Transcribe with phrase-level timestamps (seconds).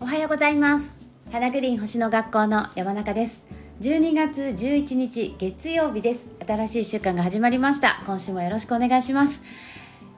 [0.00, 0.96] おはようございます。
[1.30, 3.46] 花グリーン星の学校の山中です。
[3.80, 6.34] 12月11日月曜日です。
[6.44, 8.02] 新しい週間が始まりました。
[8.06, 9.44] 今週もよろしくお願いします。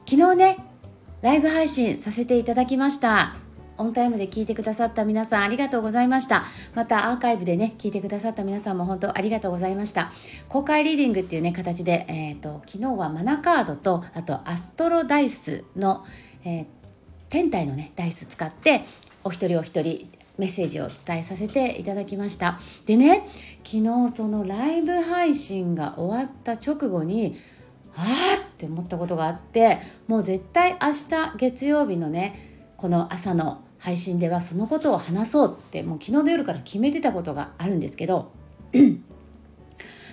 [0.07, 0.57] 昨日ね
[1.21, 3.44] ライブ配信させていただきました。
[3.79, 6.45] オンタイムで聞いてくださった皆さんありがとうございました。
[6.75, 10.13] またアーカイブでね聞いてくださった皆さんも本当ありがとうございました。
[10.49, 16.05] 公開リーディングっていうね形で、えーと、昨日はマナカードとあとアストロダイスの、
[16.45, 16.67] えー、
[17.29, 18.83] 天体のねダイス使って
[19.25, 22.61] お一人お一人メッセージを伝えさせていただきました。
[22.87, 23.27] でね
[23.65, 27.37] 昨日そのライブ配信が終わった直後に
[27.97, 38.33] あーって思ったことがあってもう絶対明日月曜日のねこの朝の配信ではそのことを話そうってもう昨日の夜から決めてたことがあるんですけど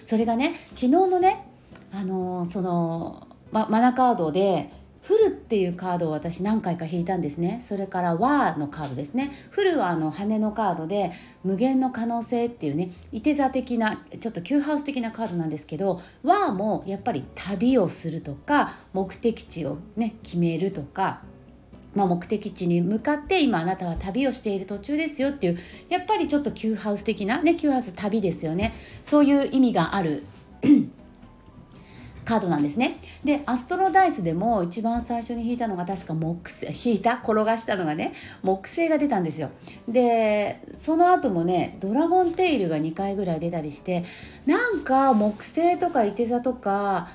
[0.04, 1.48] それがね昨日のね
[1.94, 4.70] あのー、その、ま、マナカードで
[5.02, 7.60] フルっていうカードを私何回か引いたんですね。
[7.62, 9.32] それからワーのカードですね。
[9.50, 11.12] フルはあの羽のカードで
[11.44, 21.24] 無限の可能性っていうねいて座的なちょっと急ハウス的なカードなんですけどワーもやっぱり旅をするとか目的地をね決めるとか
[21.94, 25.58] まあ、目的地に向かって今あなたは旅をしている途中ですよっていう
[25.90, 28.74] やっぱりちょっと急ハウス的なね急ハウス旅ですよね。
[29.04, 30.24] そういう意味がある。
[32.24, 33.00] カードなんですね。
[33.26, 39.50] でアストロダイスでも一番最初に引いたのが確か木星引いた転がしたのがね木星が出たんですよ。
[39.88, 44.04] でその後もねドラゴンテイルが2回ぐらい出たりして
[44.46, 47.10] なんか木星とかいて座とか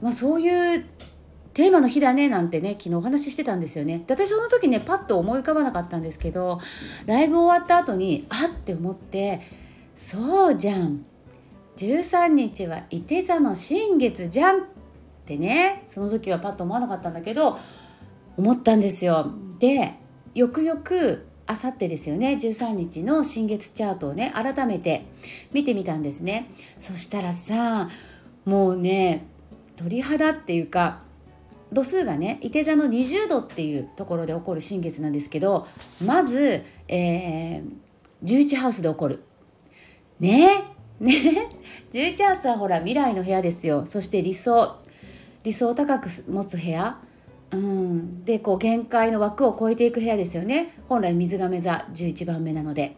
[0.00, 0.84] まあそういう
[1.58, 4.04] テーマの日だねなんてね昨日お話ししてたんですよね。
[4.06, 6.60] で私その時ねパッと思い浮かばなかったんですけど
[7.04, 9.40] ライブ終わった後にあって思って
[9.96, 11.04] そうじゃん。
[11.76, 14.62] 13日は手座の新月じゃんっ
[15.26, 17.58] てねその時はパッと思わなかったんだけど
[18.36, 19.26] 思ったんですよ。
[19.58, 19.94] で
[20.36, 25.06] よくよくあさってですよね13日の新月チャートをね改めて
[25.52, 26.52] 見てみたんですね。
[26.78, 27.90] そしたらさ
[28.44, 29.26] もうね
[29.74, 31.07] 鳥肌っていうか
[31.72, 35.66] 度数がね伊手座の20度っていうところで起こる新月なんですけど
[36.04, 37.62] まず、えー、
[38.22, 39.22] 11ハウスで起こる。
[40.20, 40.64] ね
[41.00, 41.12] ね
[41.92, 43.86] 11ハウスはほら未来の部屋ですよ。
[43.86, 44.76] そして理想。
[45.44, 46.98] 理想を高く持つ部屋。
[47.50, 50.74] うん、でこう限界の枠を超えていく部屋ですよね。
[50.88, 52.96] 本来水亀座11番目なので。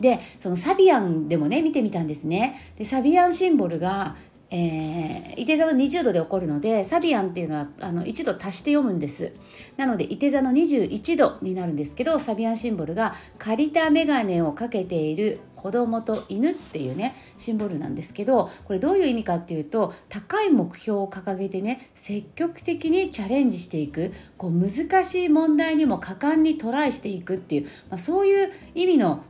[0.00, 2.58] でそのサビアンでもね見てみたんですね。
[2.76, 4.16] でサビアンシンボルが
[4.52, 9.32] えー、伊手座の20度で起こるのでサビアンっていうのはあの1度足して読むんです。
[9.76, 29.22] なので伊手座の21度になるんですけどサビアンシンボルが借りた眼鏡をかけている子供と犬っていうねシンボルなんですけどこれどういう意味かっていうと高い目標を掲げてね積極的にチャレンジしていくこう難しい問題にも果敢にトライしていくっていう、まあ、そういう意味の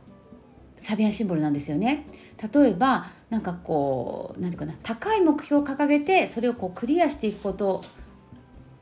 [0.81, 2.05] サビアンシンボルなんですよね。
[2.53, 7.83] 例えばなんかこう何て言うかな高い目標を掲げてそれをこうクリアしていくこと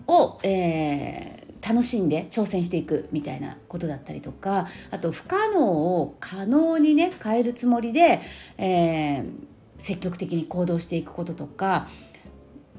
[0.08, 5.70] を、えー、楽しんで挑戦していくみたいなことだったりとかあと不可能
[6.02, 8.22] を可能にね変えるつもりで、
[8.58, 9.32] えー、
[9.78, 11.88] 積極的に行動していくこととか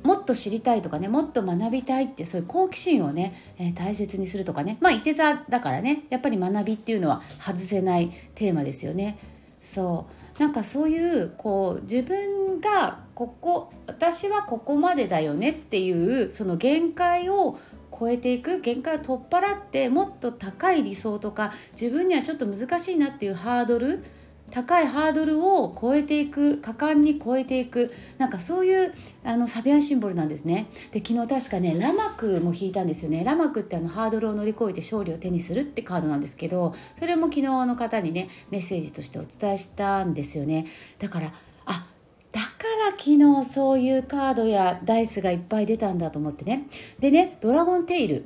[0.03, 4.79] もっと知りたいとかねもっと学びたいってそういう好奇心をね、えー、大切にするとかね。
[4.81, 6.05] まあいて座だからね。
[6.11, 9.19] やっぱり学びっていうのは外せないテーマですよね。
[9.61, 10.41] そう。
[10.41, 17.59] なんかそういうこう自分がここ私はここまでだよねっていうその限界を
[17.97, 24.03] 超えていく限界を取っ払ってもっと高い理想とか自分にはちょっと難しいなっていうハードル
[24.51, 28.93] 高いハードルを超えていく果敢に超えていくなんかそういう
[29.25, 30.67] あのサビアンシンボルなんですね。
[30.91, 33.23] で昨日確かねラマクも引いたんですよね。
[33.25, 40.67] ラマクってあのハードルを乗り越えて勝利を手にするってカードなんですけどそれも昨日の方にねメッセージとしてお伝えしたんですよね。
[40.99, 41.33] だから
[41.67, 41.87] あ
[42.33, 42.47] だか
[42.87, 46.67] ら昨日そういうカードやダイスがいっぱい出たんだと思ってね。
[46.99, 48.25] でねドラゴンテイル。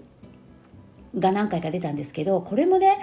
[1.19, 2.99] が何回か出たんですけどこれもね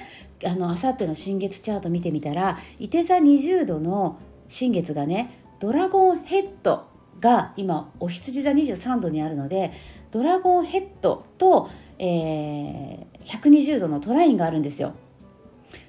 [0.46, 6.88] あの明後日の新月チャート見てみたらいて座20度の新月がねドラゴンヘッド
[7.19, 9.72] が今お羊座23度にあるので
[10.10, 11.69] ドラゴンヘッドと、
[12.00, 14.94] えー、120度のトラインがあるんですよ。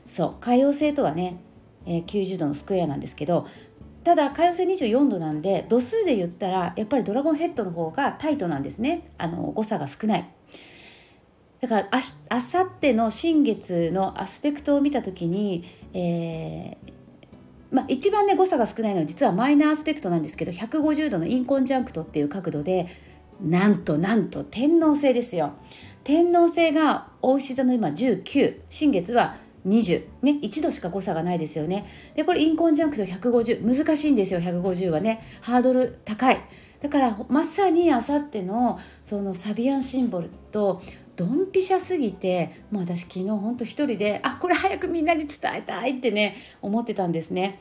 [0.05, 1.41] そう海王星とはね、
[1.87, 3.47] えー、90度のスクエアなんですけど
[4.05, 10.29] ただ海王星24度なんで度数で言ったらやっぱりドラゴンヘッドの方がタイトなんですねあの誤差が少ない。
[11.63, 15.65] だからあさっての新月のアスペクトを見た時に、
[15.95, 16.93] えー
[17.71, 22.89] まあ、一番ね誤差が少ないのは実はマイナーアスペクトなんですけど150度のインコンジャンクトっていう角度で
[23.41, 25.53] なんとなんと天王星ですよ。
[26.03, 31.87] 天王星が牡牛座の今19新月は20ね1度しか誤差がないですよね。
[32.17, 35.25] でこれインコンジャンクション150難しいんですよ150はね。
[35.41, 36.41] ハードル高い。
[36.81, 40.83] だからまさにあさってのそのサビアンシンボルと
[41.17, 47.61] ドンピシャすぎてもう私昨日ほんと一人であこれ早くみんなに伝えたいってね思ってたんですね。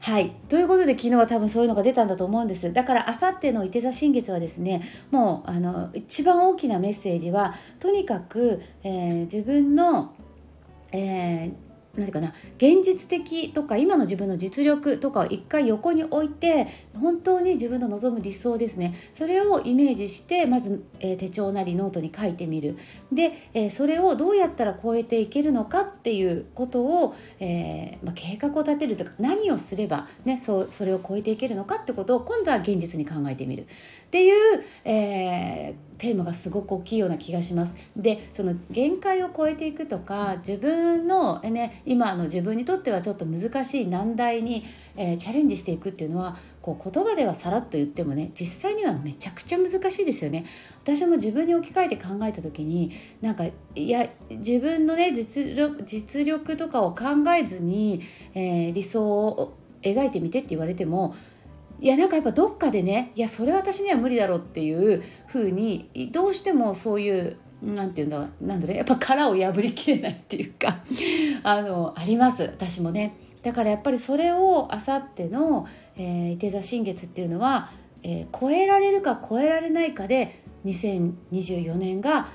[0.00, 4.82] はいということで昨日は多分そういうのが出たんだと思うんですだからあさってのいて座新月はですね
[5.12, 10.12] もうあの一番大きなメッセージはとにかく、えー、自分の、
[10.90, 11.54] えー
[11.96, 16.66] 何かな現実的とか今の自分の実力とかを一回横に置いて
[16.98, 18.94] 本当に自分の望む理想ですね。
[19.14, 22.76] それをイメージしてまず、えー、手帳なりノートに書いてみる。
[23.12, 33.62] で、えー、それをどうやったら超えていけるのかっていうことを、えー、まあ、計画を立てるとか何をすれば、ね、そうそれを超えていけるのかってことを今度は現実に考えてみる。
[33.62, 33.66] っ
[34.10, 37.76] ていう、えーテーマがすごく大きいような気がします。
[37.96, 44.64] でその限界を超えていくとか自分の、ね、今の自分にとってはちょっと難しい難題に、
[44.96, 50.44] えー、チャレンジしていくっていうのはこう言葉ではさらっと言ってもね実際にはめちゃくちゃ難しいですよね。
[50.82, 52.90] 私も自分に置き換えて考えた時に
[53.20, 53.44] なんか
[53.76, 57.04] いや自分のね実力実力とかを考
[57.38, 58.00] えずに、
[58.34, 61.14] えー、理想を描いてみてって言われても
[61.82, 70.78] いやなんかやっぱどっかでねいやそれ私には無理だろうっていう風にどうしてもそういう何て言うんだなんだろうやっぱ殻を破りきれないっていうか
[71.42, 73.16] あのあります私もね。
[73.42, 77.72] だからやっぱりそれをあさっての、えー、手座新月っていうのは、
[78.04, 82.28] えー、超えられるか超えられないかで2024年が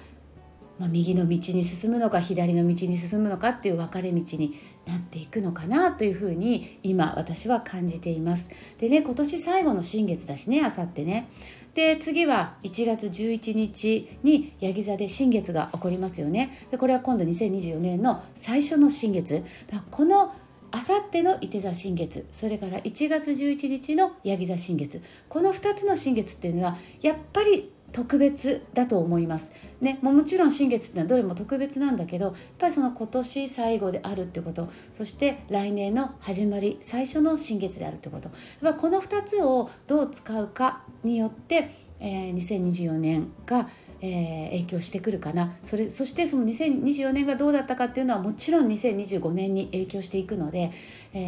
[0.79, 8.49] まあ、右の道に進むのか左の道に進むのかっていう分かれ道になっていくのかなというふうに今私は感じています。
[8.77, 11.29] でね今年最後の新月だしねあさってね。
[11.73, 16.57] で次は1月11日にヤギ座で新月が起こりますよね。
[16.71, 19.43] でこれは今度2024年の最初の新月。
[19.91, 20.33] この
[20.71, 29.51] あさっての伊手座新月それから1月11日のヤギ座新月この2つの新月っていうのはやっぱり特別だと思います。
[29.81, 38.29] ね、ももちろん新月ってのはどれも特別なんだけどやっぱりその今年最後であるってことそして来年の始まり最初の新月であるってこと
[38.63, 41.69] やっぱこの2つをどう使うかによって、
[41.99, 43.67] えー、2024年が
[44.01, 50.71] えー、影響してくるかなそれそしてその2024年がどうだったかっていうのはもちろん2025年に影響していくので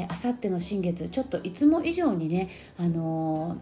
[0.08, 3.58] あさっての新月ちょっといつも以上にね、あの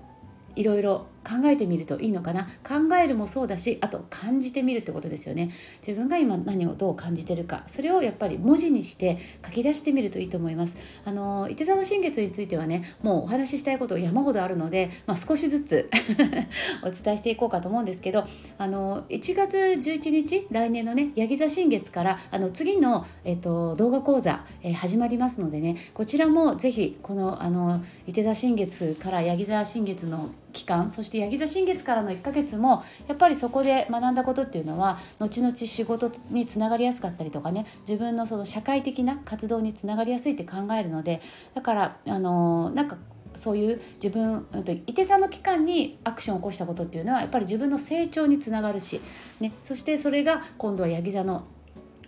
[0.55, 2.45] ー、いろいろ考えてみるといいのかな。
[2.63, 5.50] 考えるもそうだしあと感じてみるってことですよね。
[5.85, 7.63] 自分が今何をどう感じてるか。
[7.68, 10.77] それをやっぱり文字にして書き出してみるといいと思います。
[11.03, 15.89] あの伊手座の新月についてはねもうお話ししたいこと山ほどあるので、まあ、少しずつ
[16.83, 18.23] お伝えしていこうかと思うんですけど
[18.57, 41.21] あの1月11日来年のねヤギ座新月からあの次の、えっと、動画講座、えー、始まりますのでねこちらもぜひこのあの伊手座新月からヤギ座新月の期間そしてヤギ座新月からの1ヶ月もやっぱりそこで学んだことっていうのは後々仕事につながりやすかったりとかね自分のその社会的な活動につながりやすいって考えるので
[41.53, 42.97] だからあのなんか
[43.33, 44.47] そういう自分
[44.88, 48.99] 伊手座の期間にアクションを起こしたことっていうのはやっぱり自分の成長につながるし、
[49.39, 51.45] ね、そしてそれが今度はヤギ座の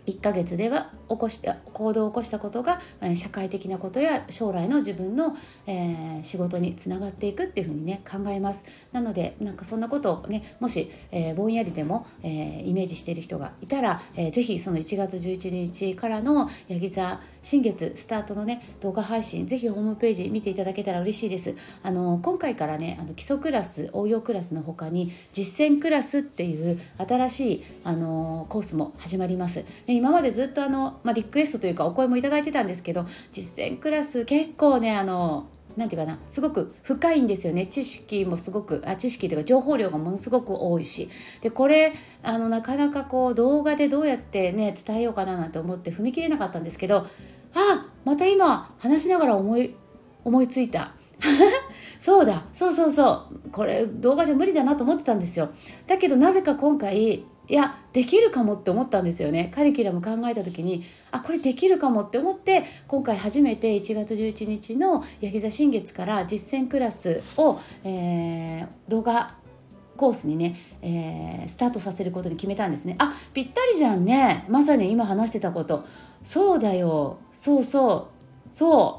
[0.10, 2.80] 1ヶ月では起こした行動を起こしたことが
[3.16, 5.36] 社会的なことや将来の自分の、
[5.68, 8.64] えー、仕事につながっていくっていうふうにね考えます。
[8.92, 21.56] なのでなんかそんなことをねもし、えー、ぼんやりでも、えー、イメージしている人がいたら、えー、ぜひその1月11日からのヤギ座新月スタートのね動画配信ぜひホームページ見ていただけたら嬉しいです。
[21.84, 29.66] あの今回からねあの基礎クラス応用クラスの他に実践クラスっていう新しいあのコースも始まります。
[29.86, 37.68] で今までずっとあの、まあ、リクエストというかお声もいただいてたんですけど実践クラス結構ねあのなんていうかなすごく深いんですよね。
[37.68, 41.10] 知識もすごくあ知識というか情報量がものすごく多いし。
[41.42, 47.06] でこれあのなかなかこう動画でどうやってね伝えようかななんて思って踏み切れなかったんですけど
[47.54, 49.76] あまた今話しながら思い
[50.24, 50.94] 思いついた。
[52.00, 52.46] そうだ。
[52.54, 53.50] そうそうそう。
[53.52, 55.50] これ動画じゃ無理だなと思ってたんですよ。
[55.86, 59.52] だけどなぜか今回いやできるかもって思ったんですよね。
[59.54, 69.34] カリキュラム考えた時にあこれできるかもって思って今回初めて1月11日のヤギ座新月から実践クラスを、えー、動画
[69.98, 72.96] コースにね、えー、スタートさせることに決めたんですね。
[73.00, 74.46] あぴったりじゃんね。
[74.48, 75.84] まさに今話してたこと。
[76.24, 77.18] そうだよ。
[77.34, 78.10] そうそ
[78.52, 78.56] う。
[78.56, 78.99] そ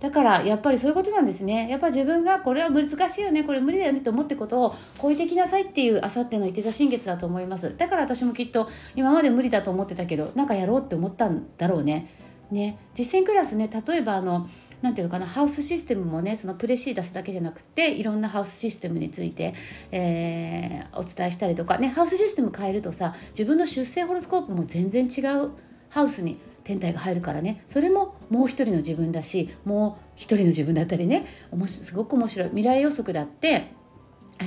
[0.00, 1.68] だからやっぱりそういうことなんですね。
[1.68, 3.42] やっぱ自分がこれは難しいよね。
[3.42, 7.76] これ無理だよねと思ってことを超えてきなさいっていうあさってのいて座新月だと思います。
[7.76, 12.08] だから私もきっと今まで無理だと思ってたけどなんかやろうって思ったんだろうね。
[12.52, 12.78] ね。
[12.94, 14.46] 実践クラスね例えばあの
[14.82, 19.52] 何て言うのかなハウスシステムもねそのプレシーダスだけじゃなくていろんなハウスシステムについて、
[19.90, 21.78] えー、お伝えしたりとか。
[21.78, 25.50] ねハウスシステム変えるとさ自分の出生ホロスコープも全然違う
[25.88, 26.38] ハウスに
[26.68, 27.62] 天体が入るからね。
[27.66, 31.24] それももう一人の自分だしもう一人の自分だったりね。
[31.66, 32.48] すごく面白い。
[32.50, 33.72] 未来予測だって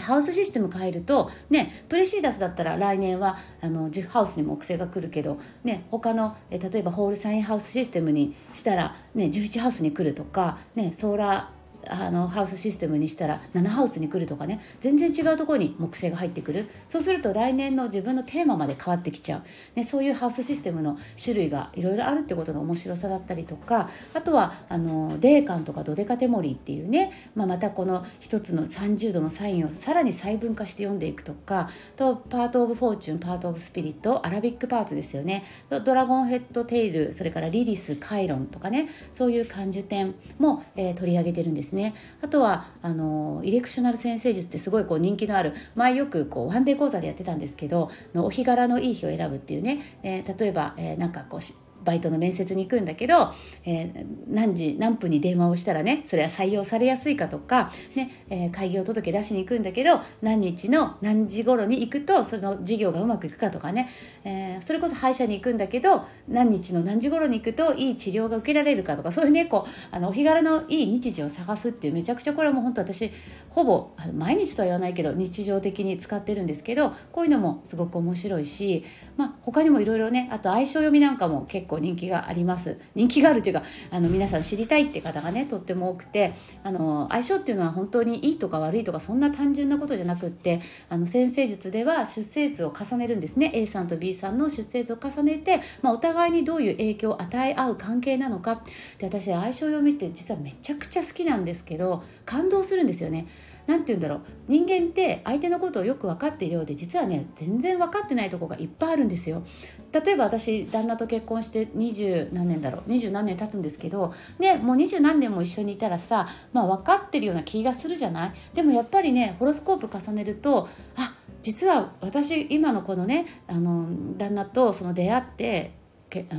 [0.03, 16.69] ハウスシステム変えるとねプレシーダスだったら来年はあの10ハウスに木星が来るけどね他のえ例えばホールサインハウスシステムにしたらね11ハウスに来るとかねソーラーあのハウスシステムにしたら7ハウスに来るとかね全然違うところに木星が入ってくる。
[16.87, 19.43] そうすると来年の自分のテーマまで変わってきちゃう、
[19.75, 35.43] ね、そういうハウスシステムの種類がいろいろあるってことの面白さだったりとかあとはあのデーカンとかドデカテモリーっていうね、まあ、またこの一つの30度のサインをさらに細分化して読んでいくとかとパート・オブ・フォーチュンパート・オブ・スピリットアラビックパーツですよね。
[35.83, 41.93] ドラゴンヘッド・テイルそれからリリス・カイロンとかねそういう感受点も、えー、取り上げてるんですね。
[42.21, 51.41] あとはあのイレクショナル占星術ってすごいこう人気のある前よくこうワンデー講座でやってたんですけどのお日柄のいい日を選ぶっていうね、えー、例えば、えー、なんかこう
[51.83, 53.31] バイトの面接に行くんだけど、
[53.65, 63.89] えー、何時何分に電話をしたらねそれは採用されやすいかとか、ねえー、開業届出しに行くんだけど何日の何時頃に行くとその事業がうまくいくかとかね、
[64.23, 73.11] えー、それこそ歯医者に行くんだけど何日の何時頃に行くといい治療が受けられるかとかそういうねこうあのお日柄のいい日時を探すっていうめちゃくちゃこれはもう本当私
[73.49, 78.83] ほぼ毎日とは言わないけど日常的に使ってるんですけどこういうのもすごく面白いし、
[79.17, 82.77] まあ、他にもいろいろねあと相性読みなんかも結構人気があります。
[82.95, 90.59] 人気があるというかあの皆さん知りたいって方がねとっても多くてあの相性っていうのは本当にいいとか悪いとかそんな単純なことじゃなくって
[90.89, 93.51] あの先生術では出生図を重ねるんですね。
[93.53, 98.63] A さんと B さんの出生図を重ねて、まあ、お互いにどういう影響を与え合う関係なのか。
[98.97, 103.27] で私相性読みって実はめちゃくちゃ好きなんですけど感動するんですよね。
[103.67, 104.21] 何て言うんだろう。
[104.47, 109.43] 人間って相手のことをよく分かっているようで実はね全然分かってないとこがいっぱいあるんですよ。
[109.91, 112.83] 例えば私旦那と結婚して二十何年だろう。
[112.87, 118.33] 二十何年経つんですけどねもう二十何年も一緒にいたらさまあ分かってるような気がするじゃない？
[118.53, 123.87] でもやっぱりねホロスコープ重ねるとあ実は私今のこのねあの
[124.17, 125.71] 旦那とその出会って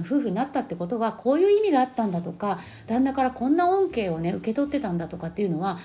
[0.01, 5.79] 夫婦になったってことはこういう意味があったんだとか旦那からこんな恩恵をね受け取ってたんだとかっていうのは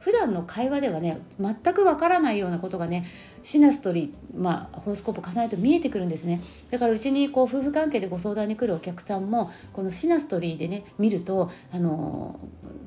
[0.00, 3.04] 普段の会話ではね全くわからないようなことがね
[3.42, 12.38] シナストリー、まあ、ホロスコープを重ねると見えてくるんですねだからうちにこう夫婦関係でご相談に来るお客さんもこのシナストリーでね見るとあの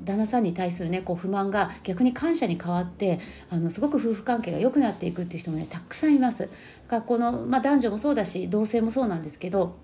[0.04, 6.42] 旦那さんに対するねこう不満が逆に感謝に変わってあのすごく夫婦関係が良くなっていくっていう人もねたくさんいます。
[6.42, 6.48] だ
[6.88, 9.76] からこの、まあ、男女もそうだし同性もそうなんですけど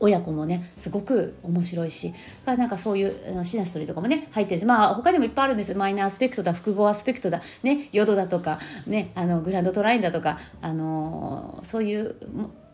[0.00, 2.12] 親子もねすごく面白いし
[2.44, 5.74] なんかそういうシナストリーとかもね入ってるしまあ他にもいっぱいあるんです。
[5.74, 12.14] マイナーアスペクトだ複合アスペクトだねヨドだとかねあのグランドトラインだとかあのそういう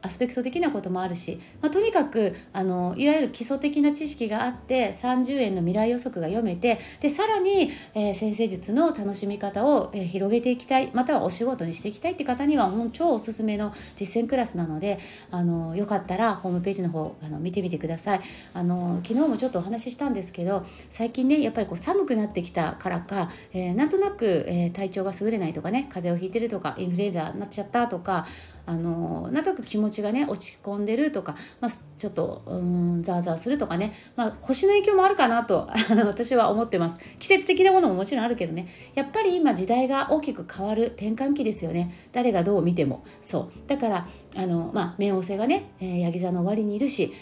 [0.05, 14.99] アスペクト的なこともあるし、まあ、とにかくあのいわゆる基礎的な知識があって30円の未来予測が読めてでさらに、えー、先生術の楽しみ方を、えー、広げていきたいまたはお仕事にしていきたいって方にはもう超おすすめの実践クラスなので
[15.31, 18.21] あのよかったらホームページの方あの見てみてください。
[18.53, 28.27] あの昨日もちょっとお話ししたんですけど最近ねやっぱりこう寒くなってきたからか、えー、なんとなく、え体調が優れないとかね風邪をひいてるとかインフルエンザになっちゃったとか
[28.67, 35.69] あのなんとなく気持ちがね落ち込んでるとか、まあ、ちょっとうんザーザーするとかね、まあ、星の影響もあるかなと
[36.05, 36.99] 私は思ってます。
[37.19, 38.69] 季節的なものももちろんあるけどね。
[38.95, 41.93] やっぱり今時代が大きく変わる転換期ですよね。
[42.13, 43.05] 誰がどう見ても。
[43.21, 43.69] そう。
[43.69, 47.13] だからあの、まあ、冥王星がね、えー、ヤギ座の終わりにいるし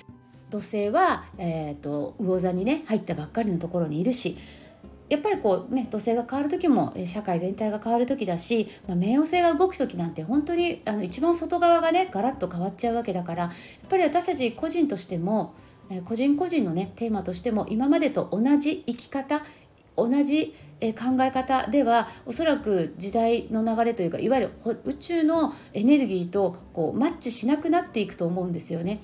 [0.51, 4.37] 土星は、えーと魚座にね入ったばっかりのところにいるし
[5.09, 13.53] やっぱりこうね土星が変わる時も社会全体が変わる時だし、まあ、冥王星が動く時なんて本当にあの一番外側がねガラッと変わっちゃうわけだからやっ
[13.89, 15.55] ぱり私たち個人としても
[16.05, 19.43] 個人個人のねテーマとしても今までと同じ生き方
[19.97, 24.51] 同じ考え方ではおそらく時代の流れというかいわゆる
[24.85, 29.01] 宇宙のエネルギーとこうマッチしなくなっていくと思うんですよね。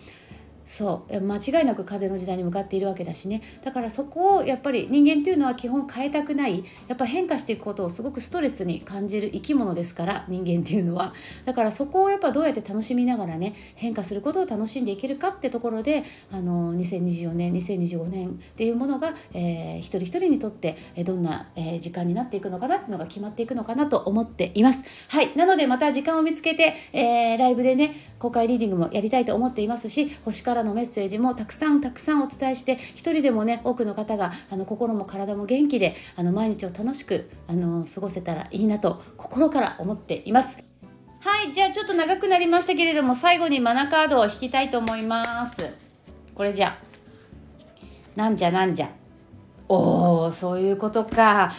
[0.69, 1.21] そう。
[1.23, 3.41] 間違いなく風の時代に向かっているわけだしね。
[3.65, 6.63] だからそこをやっぱり人間っていうのは基本変えたくない。
[6.89, 11.15] やっぱ変化していくことをすごくストレスに感じる生き物ですから人間っていうのは。
[11.47, 24.85] だからそこをやっぱどうやって楽しみながらね変化することを楽しんでいけるかってところであの2024年2025年っていうものが、えー、一人一人にとってどんな、え、時間になっていくのかなっていうのが決まっていくのかなと思っています。
[25.09, 25.35] はい。
[25.35, 40.63] なのでまた時間を見つけて、えー、ライブでね公開リーディングもやりたいと思っていますし星からのメッセージもたくさんたくさんお伝えして一人でもね多くの方があの心も体も元気であの毎日を楽しくあの過ごせたらいいなと心から思っています。
[41.21, 45.75] はいじゃあちょっと長くなりましたけれども最後にマナカードを引きたいと思います。
[46.35, 46.79] これじゃ
[48.15, 48.89] なんじゃなんじゃ
[49.69, 51.53] おおそういうことか。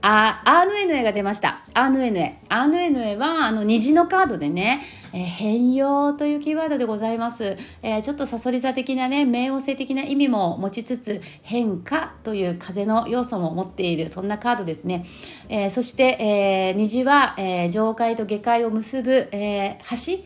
[0.00, 1.58] あアーヌエヌエが出ました。
[1.74, 2.38] アーヌエヌエ。
[2.48, 4.80] アーヌエヌエはあの虹のカードでね、
[5.12, 7.56] えー、変容というキーワードでございます。
[7.82, 15.04] えー、ちょっとさそり座的なね、冥王星的な意味も持ちつつ、変化という風の要素も持っている、そんなカードですね。
[15.48, 20.22] えー、そして、え虹は、え上界と下界を結ぶ、え橋。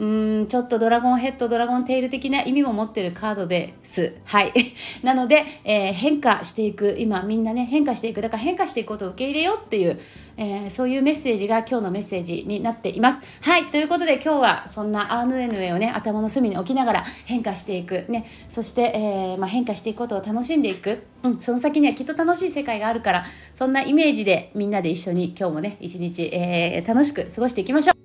[0.00, 0.04] う
[0.42, 4.14] んちょっとドラゴンヘッドドラゴンテール的な意味も持ってるカードです。
[4.24, 4.52] はい。
[5.04, 6.96] なので、えー、変化していく。
[6.98, 8.22] 今みんなね変化していく。
[8.22, 10.00] だから変化していくことを受け入れようっていう、
[10.38, 13.20] えー、そういうメッセージが今日のメッセージになっています。
[13.42, 13.64] はい。
[13.66, 18.06] ということで今日はそんなアーヌエヌエをね頭の隅に置きながら変化していく。
[18.08, 18.24] ね。
[18.48, 27.99] そして、えー、まあ、変化していくことを楽しんでいく、うん、その先にはきっと楽しい世界があるからそんなイメージでみんなで一緒に今日もね一日、え楽しく過ごしていきましょう。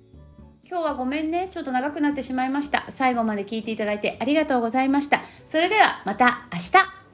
[0.68, 1.46] 今日はごめんね。
[1.52, 2.90] ちょっと長くなってしまいました。
[2.90, 5.20] 最後まで聞いていただいてありがとうございました。
[5.46, 7.05] それではまた明日。